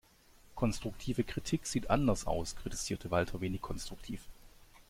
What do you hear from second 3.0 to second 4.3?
Walter wenig konstruktiv.